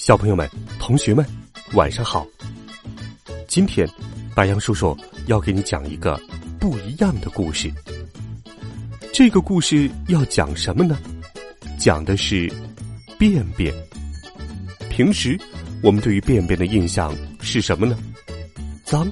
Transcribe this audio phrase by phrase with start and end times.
[0.00, 1.22] 小朋友们、同学们，
[1.74, 2.26] 晚上好！
[3.46, 3.86] 今天，
[4.34, 6.18] 白羊叔叔要给你讲一个
[6.58, 7.70] 不一样的故事。
[9.12, 10.98] 这个故事要讲什么呢？
[11.78, 12.50] 讲的是
[13.18, 13.74] 便便。
[14.88, 15.38] 平时
[15.82, 17.94] 我们对于便便的印象是什么呢？
[18.82, 19.06] 脏、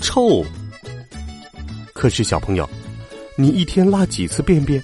[0.00, 0.44] 臭。
[1.94, 2.68] 可是小朋友，
[3.38, 4.82] 你一天拉几次便便？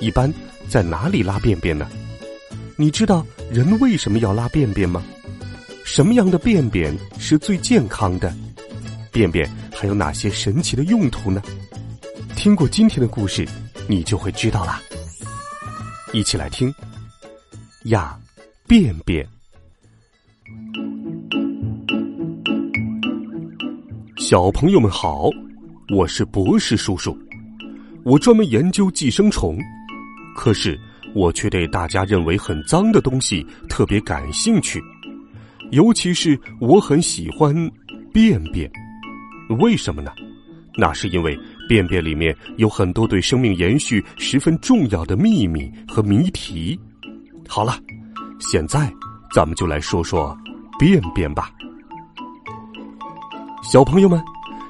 [0.00, 0.32] 一般
[0.66, 1.86] 在哪里拉便便呢？
[2.78, 5.02] 你知道人为什么要拉便便吗？
[5.84, 8.34] 什么样的便便是最健康的？
[9.12, 11.42] 便便还有哪些神奇的用途呢？
[12.34, 13.46] 听过今天的故事，
[13.86, 14.80] 你就会知道啦。
[16.14, 16.74] 一起来听
[17.84, 18.18] 呀，
[18.66, 19.28] 便便。
[24.16, 25.28] 小朋友们好，
[25.94, 27.14] 我是博士叔叔，
[28.02, 29.58] 我专门研究寄生虫，
[30.34, 30.80] 可是。
[31.14, 34.82] 我却对大家认为很脏的东西特别感兴趣，
[35.70, 37.54] 尤其是我很喜欢
[38.12, 38.70] 便便。
[39.60, 40.10] 为什么呢？
[40.74, 46.78] 那是因为便便里面有很多对生命延续十分重要的秘密和谜题。
[47.46, 47.78] 好了，
[48.40, 48.90] 现在
[49.34, 50.34] 咱们就来说说
[50.78, 51.50] 便便吧。
[53.70, 54.22] 小朋友们，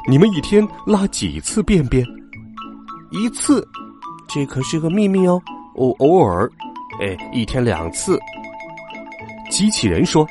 [0.08, 2.04] 你们一天拉几次便便？
[3.12, 3.64] 一次，
[4.28, 5.40] 这可是个秘密哦。
[5.76, 6.50] 偶偶尔，
[7.00, 8.18] 哎，一天两次。
[9.50, 10.26] 机器人说：“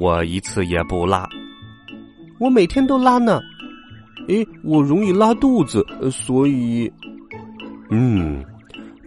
[0.00, 1.28] 我一次也不拉，
[2.38, 3.40] 我每天都拉呢。
[4.28, 6.90] 哎，我容易拉肚子，所以……
[7.90, 8.44] 嗯，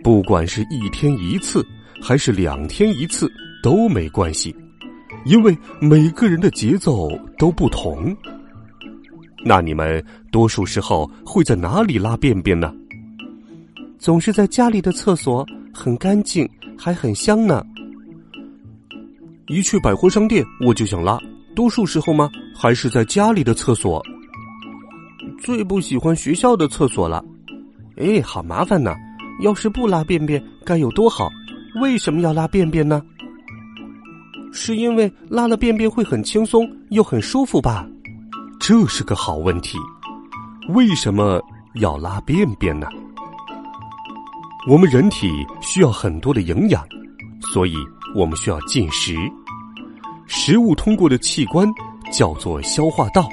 [0.04, 1.66] 不管是一天一次
[2.02, 3.32] 还是两天一次
[3.62, 4.56] 都没关系，
[5.26, 8.16] 因为每个人的节奏都不同。
[9.46, 12.74] 那你们多数时候会在哪里拉便便呢？”
[14.04, 16.46] 总是在家里的厕所，很干净，
[16.78, 17.66] 还很香呢。
[19.48, 21.18] 一去百货商店，我就想拉。
[21.56, 22.30] 多数时候吗？
[22.54, 24.04] 还是在家里的厕所。
[25.40, 27.24] 最不喜欢学校的厕所了。
[27.96, 28.94] 哎，好麻烦呢。
[29.40, 31.30] 要是不拉便便，该有多好？
[31.82, 33.02] 为什么要拉便便呢？
[34.52, 37.88] 是因为拉了便便会很轻松，又很舒服吧？
[38.60, 39.78] 这是个好问题。
[40.68, 41.42] 为什么
[41.76, 42.86] 要拉便便呢？
[44.66, 45.30] 我们人体
[45.62, 46.88] 需要很多的营养，
[47.52, 47.76] 所以
[48.16, 49.14] 我们需要进食。
[50.26, 51.68] 食物通过的器官
[52.14, 53.28] 叫做消化道，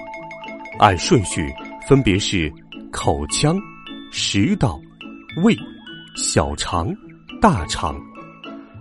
[0.81, 1.49] 按顺序
[1.87, 2.53] 分别是
[2.91, 3.57] 口腔、
[4.11, 4.77] 食道、
[5.45, 5.57] 胃、
[6.17, 6.93] 小肠、
[7.41, 7.95] 大肠。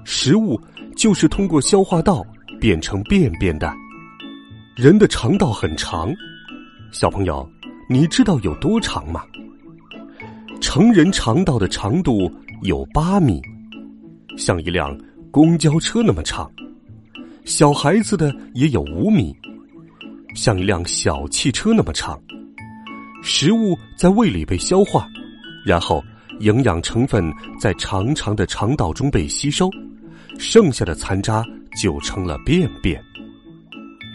[0.04, 0.59] 食物
[0.98, 2.26] 就是通过消化道
[2.59, 3.72] 变成便便的。
[4.76, 6.12] 人的肠道很长，
[6.92, 7.48] 小朋友，
[7.88, 9.22] 你知道有多长吗？
[10.62, 12.31] 成人肠道的长度
[12.62, 13.42] 有八米，
[14.38, 14.96] 像一辆
[15.31, 16.46] 公交车那么长；
[17.46, 19.36] 小孩子的也有五米，
[20.36, 22.20] 像一辆小汽车那么长。
[23.22, 25.08] 食物在胃里被消化，
[25.66, 26.03] 然后
[26.40, 29.70] 营养成分在长长的肠道中被吸收，
[30.38, 31.44] 剩下的残渣
[31.81, 33.02] 就成了便便。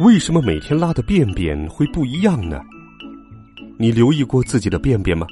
[0.00, 2.60] 为什么每天拉的便便会不一样呢？
[3.78, 5.26] 你留意过自己的便便吗？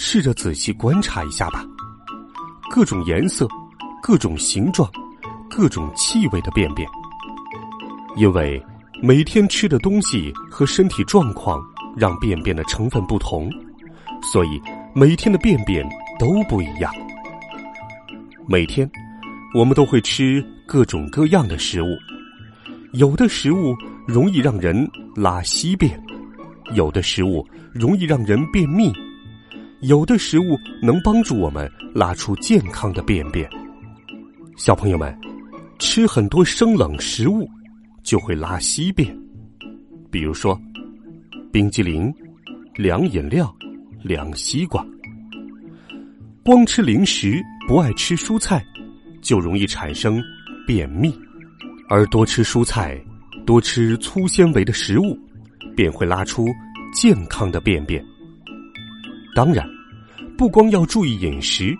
[0.00, 1.66] 试着仔细观察一下吧，
[2.70, 3.48] 各种颜色、
[4.00, 4.88] 各种形状、
[5.50, 6.88] 各种气味的便便，
[8.16, 8.64] 因为
[9.02, 11.60] 每天吃的东西和身体状况
[11.96, 13.50] 让便便的成分不同，
[14.22, 14.62] 所以
[14.94, 15.84] 每天的便便
[16.16, 16.94] 都不一样。
[18.46, 18.88] 每天
[19.52, 21.88] 我们都会吃各种各样的食物，
[22.92, 23.74] 有的食物
[24.06, 26.00] 容易让人拉稀便，
[26.76, 27.44] 有的食物
[27.74, 28.92] 容易让人便秘。
[29.80, 33.48] 有的食物能帮助我们拉出健康的便便。
[34.56, 35.16] 小朋友们，
[35.78, 37.48] 吃很多生冷食物
[38.02, 39.16] 就会拉稀便，
[40.10, 40.60] 比如说
[41.52, 42.12] 冰激凌、
[42.74, 43.54] 凉饮料、
[44.02, 44.84] 凉西瓜。
[46.44, 48.64] 光吃零食不爱吃蔬菜，
[49.22, 50.20] 就容易产生
[50.66, 51.12] 便秘；
[51.88, 53.00] 而多吃蔬菜、
[53.46, 55.16] 多吃粗纤维的食物，
[55.76, 56.48] 便会拉出
[56.92, 58.04] 健康的便便。
[59.34, 59.68] 当然，
[60.36, 61.76] 不光要注意饮食，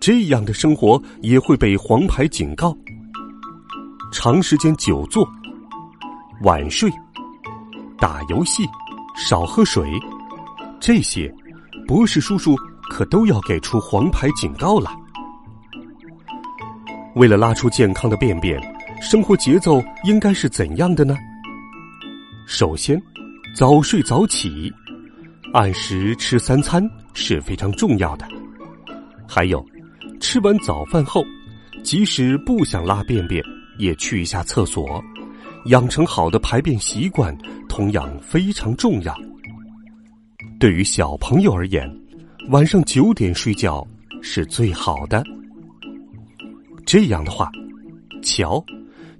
[0.00, 2.76] 这样的生活也会被黄牌警告。
[4.12, 5.28] 长时间久坐、
[6.42, 6.90] 晚睡、
[7.98, 8.64] 打游戏、
[9.16, 9.90] 少喝水，
[10.80, 11.32] 这些
[11.86, 12.56] 博士叔叔
[12.88, 14.90] 可都要给出黄牌警告了。
[17.14, 18.60] 为了拉出健康的便便，
[19.02, 21.16] 生活节奏应该是怎样的呢？
[22.46, 23.00] 首先，
[23.56, 24.72] 早睡早起，
[25.54, 28.26] 按时吃三餐是非常重要的。
[29.24, 29.64] 还有，
[30.20, 31.24] 吃完早饭后，
[31.84, 33.40] 即使不想拉便便，
[33.78, 35.00] 也去一下厕所，
[35.66, 37.32] 养成好的排便习惯
[37.68, 39.16] 同样非常重要。
[40.58, 41.88] 对于小朋友而言，
[42.48, 43.86] 晚上九点睡觉
[44.20, 45.22] 是最好的。
[46.84, 47.48] 这样的话，
[48.24, 48.60] 瞧，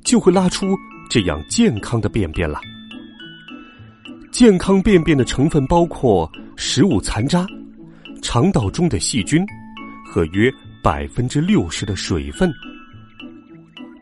[0.03, 0.67] 就会拉出
[1.09, 2.61] 这样健康的便便了。
[4.35, 7.47] 健康便便的成分包括食物残渣、
[8.21, 9.47] 肠道中的细菌
[10.05, 10.53] 和约
[10.83, 12.53] 百分之六十的水分。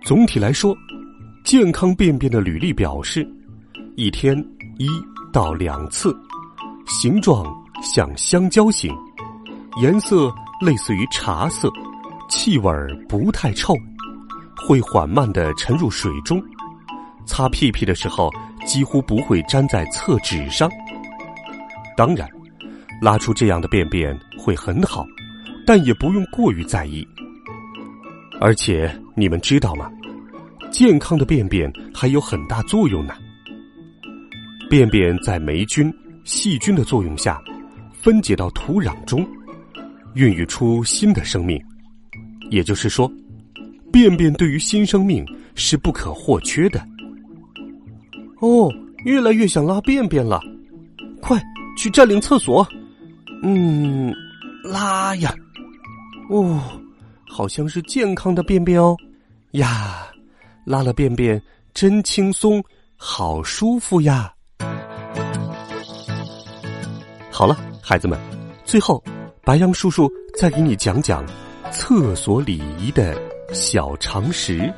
[0.02, 0.75] 总体来说，
[1.44, 3.31] 健康便便的履历表示：
[3.94, 4.34] 一天
[4.79, 4.88] 一
[5.34, 6.17] 到两次，
[6.87, 7.44] 形状
[7.82, 8.90] 像香蕉形，
[9.82, 10.32] 颜色
[10.62, 11.70] 类似于茶色。
[12.31, 12.73] 气味
[13.06, 13.75] 不太臭，
[14.67, 16.43] 会缓慢的沉入水中。
[17.26, 18.32] 擦屁屁的时候
[18.64, 20.70] 几乎不会粘在厕纸上。
[21.97, 22.29] 当然，
[23.00, 25.06] 拉出这样的便便会很好，
[25.67, 27.06] 但也不用过于在意。
[28.41, 29.91] 而且你们知道吗？
[30.70, 33.14] 健康的便便还有很大作用呢。
[34.70, 35.93] 便便在霉菌、
[36.25, 37.41] 细菌的作用下，
[37.93, 39.25] 分解到土壤中，
[40.15, 41.62] 孕育出新的生命。
[42.50, 43.11] 也就是说，
[43.93, 45.25] 便便对于新生命
[45.55, 46.82] 是不可或缺的。
[48.43, 48.69] 哦，
[49.05, 50.41] 越来越想拉便便了，
[51.21, 51.41] 快
[51.79, 52.67] 去占领厕所。
[53.44, 54.12] 嗯，
[54.65, 55.33] 拉呀。
[56.29, 56.61] 哦，
[57.29, 58.97] 好像是健康的便便哦。
[59.53, 60.09] 呀，
[60.65, 61.41] 拉了便便
[61.73, 62.61] 真轻松，
[62.97, 64.35] 好舒服呀。
[67.31, 68.19] 好了，孩子们，
[68.65, 69.00] 最后
[69.44, 71.25] 白杨叔叔再给你讲讲。
[71.71, 73.17] 厕所礼仪的
[73.53, 74.71] 小常识：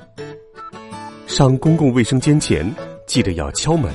[1.27, 2.65] 上公共卫生间前，
[3.07, 3.93] 记得要敲门；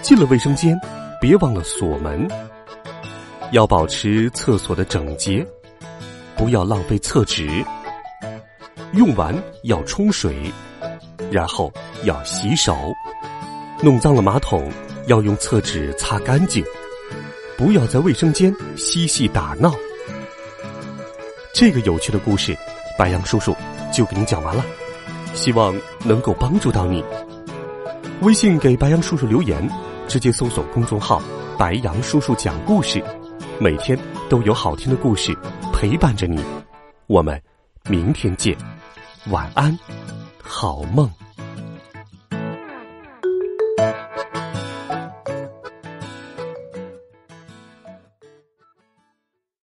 [0.00, 0.78] 进了卫生间，
[1.20, 2.26] 别忘了锁门。
[3.50, 5.46] 要保持厕所的整洁，
[6.36, 7.64] 不要浪费厕纸。
[8.92, 9.34] 用完
[9.64, 10.34] 要冲水，
[11.30, 11.72] 然后
[12.04, 12.76] 要洗手。
[13.82, 14.70] 弄脏了马桶，
[15.06, 16.64] 要用厕纸擦干净。
[17.56, 19.72] 不要在卫生间嬉戏打闹。
[21.52, 22.56] 这个有趣的故事，
[22.98, 23.54] 白杨叔叔
[23.92, 24.64] 就给你讲完了，
[25.34, 25.74] 希望
[26.04, 27.04] 能够帮助到你。
[28.24, 29.68] 微信给白杨叔叔留言，
[30.08, 31.20] 直接搜索公众号
[31.58, 33.04] “白杨叔叔讲故事”，
[33.60, 33.98] 每天
[34.30, 35.36] 都有好听的故事
[35.74, 36.42] 陪伴着你。
[37.06, 37.38] 我们
[37.86, 38.56] 明天见，
[39.26, 39.78] 晚安，
[40.42, 41.06] 好梦。